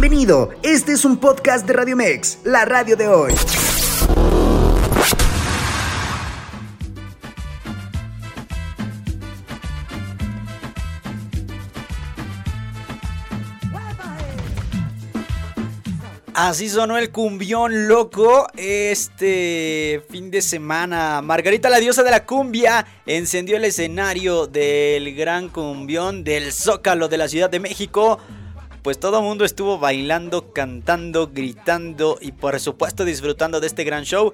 Bienvenido, 0.00 0.50
este 0.62 0.92
es 0.92 1.04
un 1.04 1.16
podcast 1.16 1.66
de 1.66 1.72
Radio 1.72 1.96
Mex, 1.96 2.38
la 2.44 2.64
radio 2.64 2.94
de 2.94 3.08
hoy. 3.08 3.32
Así 16.32 16.68
sonó 16.68 16.96
el 16.96 17.10
cumbión 17.10 17.88
loco 17.88 18.46
este 18.56 20.00
fin 20.08 20.30
de 20.30 20.42
semana. 20.42 21.20
Margarita, 21.22 21.68
la 21.68 21.80
diosa 21.80 22.04
de 22.04 22.12
la 22.12 22.24
cumbia, 22.24 22.86
encendió 23.04 23.56
el 23.56 23.64
escenario 23.64 24.46
del 24.46 25.16
gran 25.16 25.48
cumbión 25.48 26.22
del 26.22 26.52
Zócalo 26.52 27.08
de 27.08 27.18
la 27.18 27.26
Ciudad 27.26 27.50
de 27.50 27.58
México. 27.58 28.20
Pues 28.82 28.98
todo 29.00 29.18
el 29.18 29.24
mundo 29.24 29.44
estuvo 29.44 29.78
bailando, 29.78 30.52
cantando, 30.52 31.28
gritando 31.28 32.18
y 32.20 32.32
por 32.32 32.58
supuesto 32.60 33.04
disfrutando 33.04 33.60
de 33.60 33.66
este 33.66 33.84
gran 33.84 34.04
show 34.04 34.32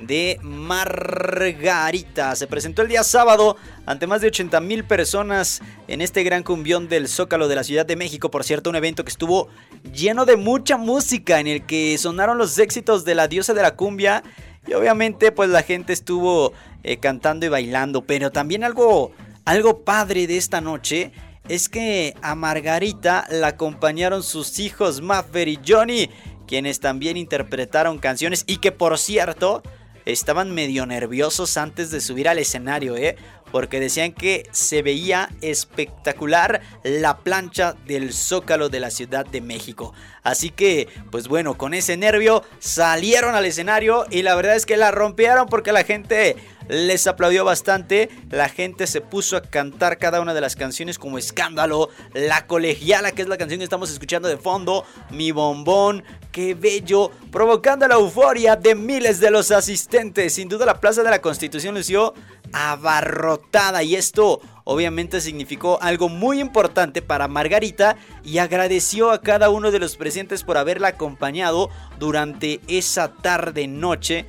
de 0.00 0.38
Margarita. 0.42 2.34
Se 2.34 2.46
presentó 2.46 2.82
el 2.82 2.88
día 2.88 3.04
sábado 3.04 3.56
ante 3.86 4.06
más 4.06 4.20
de 4.20 4.28
80 4.28 4.60
mil 4.60 4.84
personas 4.84 5.62
en 5.88 6.00
este 6.00 6.24
gran 6.24 6.42
cumbión 6.42 6.88
del 6.88 7.08
Zócalo 7.08 7.48
de 7.48 7.54
la 7.54 7.64
Ciudad 7.64 7.86
de 7.86 7.96
México. 7.96 8.30
Por 8.30 8.44
cierto, 8.44 8.70
un 8.70 8.76
evento 8.76 9.04
que 9.04 9.10
estuvo 9.10 9.48
lleno 9.92 10.24
de 10.24 10.36
mucha 10.36 10.76
música 10.76 11.38
en 11.38 11.46
el 11.46 11.64
que 11.64 11.96
sonaron 11.98 12.38
los 12.38 12.58
éxitos 12.58 13.04
de 13.04 13.14
la 13.14 13.28
diosa 13.28 13.54
de 13.54 13.62
la 13.62 13.76
cumbia. 13.76 14.22
Y 14.66 14.74
obviamente 14.74 15.30
pues 15.30 15.50
la 15.50 15.62
gente 15.62 15.92
estuvo 15.92 16.52
eh, 16.82 16.98
cantando 16.98 17.46
y 17.46 17.48
bailando. 17.48 18.02
Pero 18.02 18.32
también 18.32 18.64
algo, 18.64 19.12
algo 19.44 19.84
padre 19.84 20.26
de 20.26 20.36
esta 20.36 20.60
noche 20.60 21.12
es 21.48 21.68
que 21.68 22.14
a 22.22 22.34
Margarita 22.34 23.26
la 23.30 23.48
acompañaron 23.48 24.22
sus 24.22 24.58
hijos 24.58 25.00
Maffer 25.00 25.48
y 25.48 25.58
Johnny. 25.66 26.10
Quienes 26.46 26.80
también 26.80 27.16
interpretaron 27.16 27.98
canciones 27.98 28.44
y 28.46 28.58
que 28.58 28.72
por 28.72 28.98
cierto 28.98 29.62
estaban 30.04 30.54
medio 30.54 30.86
nerviosos 30.86 31.56
antes 31.56 31.90
de 31.90 32.00
subir 32.00 32.28
al 32.28 32.38
escenario, 32.38 32.96
¿eh? 32.96 33.16
Porque 33.54 33.78
decían 33.78 34.10
que 34.10 34.48
se 34.50 34.82
veía 34.82 35.30
espectacular 35.40 36.60
la 36.82 37.18
plancha 37.18 37.76
del 37.86 38.12
zócalo 38.12 38.68
de 38.68 38.80
la 38.80 38.90
Ciudad 38.90 39.24
de 39.24 39.40
México. 39.40 39.94
Así 40.24 40.50
que, 40.50 40.88
pues 41.12 41.28
bueno, 41.28 41.56
con 41.56 41.72
ese 41.72 41.96
nervio 41.96 42.42
salieron 42.58 43.36
al 43.36 43.44
escenario 43.44 44.06
y 44.10 44.22
la 44.22 44.34
verdad 44.34 44.56
es 44.56 44.66
que 44.66 44.76
la 44.76 44.90
rompieron 44.90 45.46
porque 45.46 45.70
la 45.70 45.84
gente 45.84 46.34
les 46.68 47.06
aplaudió 47.06 47.44
bastante. 47.44 48.08
La 48.30 48.48
gente 48.48 48.86
se 48.86 49.00
puso 49.00 49.36
a 49.36 49.42
cantar 49.42 49.98
cada 49.98 50.20
una 50.20 50.34
de 50.34 50.40
las 50.40 50.56
canciones 50.56 50.98
como 50.98 51.18
escándalo. 51.18 51.90
La 52.12 52.46
colegiala, 52.46 53.12
que 53.12 53.22
es 53.22 53.28
la 53.28 53.36
canción 53.36 53.58
que 53.58 53.64
estamos 53.64 53.90
escuchando 53.90 54.28
de 54.28 54.36
fondo. 54.36 54.84
Mi 55.10 55.30
bombón, 55.30 56.02
qué 56.32 56.54
bello. 56.54 57.10
Provocando 57.30 57.86
la 57.86 57.94
euforia 57.94 58.56
de 58.56 58.74
miles 58.74 59.20
de 59.20 59.30
los 59.30 59.50
asistentes. 59.50 60.34
Sin 60.34 60.48
duda 60.48 60.66
la 60.66 60.80
Plaza 60.80 61.02
de 61.02 61.10
la 61.10 61.20
Constitución 61.20 61.74
lució 61.74 62.14
abarrotada. 62.54 63.82
Y 63.82 63.96
esto 63.96 64.40
obviamente 64.62 65.20
significó 65.20 65.82
algo 65.82 66.08
muy 66.08 66.40
importante 66.40 67.02
para 67.02 67.26
Margarita 67.26 67.96
y 68.22 68.38
agradeció 68.38 69.10
a 69.10 69.20
cada 69.20 69.50
uno 69.50 69.72
de 69.72 69.80
los 69.80 69.96
presentes 69.96 70.44
por 70.44 70.56
haberla 70.56 70.88
acompañado 70.88 71.68
durante 71.98 72.60
esa 72.68 73.12
tarde 73.12 73.66
noche 73.66 74.26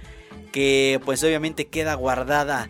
que 0.52 1.00
pues 1.06 1.24
obviamente 1.24 1.68
queda 1.68 1.94
guardada 1.94 2.70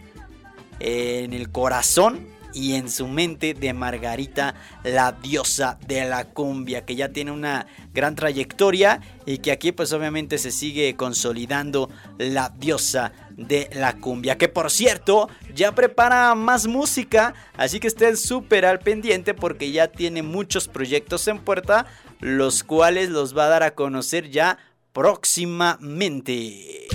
en 0.80 1.31
el 1.33 1.50
corazón 1.50 2.36
y 2.56 2.76
en 2.76 2.89
su 2.89 3.08
mente 3.08 3.53
de 3.53 3.73
Margarita, 3.73 4.56
la 4.83 5.11
diosa 5.11 5.78
de 5.86 6.06
la 6.06 6.23
cumbia, 6.23 6.86
que 6.86 6.95
ya 6.95 7.09
tiene 7.09 7.31
una 7.31 7.67
gran 7.94 8.16
trayectoria 8.16 9.02
y 9.26 9.39
que 9.39 9.52
aquí 9.52 9.73
pues 9.73 9.92
obviamente 9.92 10.38
se 10.38 10.52
sigue 10.52 10.95
consolidando 10.95 11.89
la 12.17 12.54
diosa 12.58 13.11
de 13.36 13.70
la 13.73 13.98
cumbia, 13.98 14.38
que 14.38 14.48
por 14.48 14.71
cierto 14.71 15.30
ya 15.55 15.73
prepara 15.73 16.36
más 16.36 16.67
música, 16.67 17.33
así 17.55 17.80
que 17.80 17.88
estén 17.88 18.17
súper 18.17 18.66
al 18.66 18.80
pendiente 18.80 19.33
porque 19.33 19.71
ya 19.71 19.88
tiene 19.88 20.21
muchos 20.21 20.67
proyectos 20.67 21.27
en 21.27 21.39
puerta, 21.39 21.88
los 22.20 22.64
cuales 22.64 23.10
los 23.10 23.36
va 23.36 23.45
a 23.45 23.49
dar 23.49 23.64
a 23.64 23.73
conocer 23.73 24.30
ya 24.30 24.60
próximamente. 24.94 26.95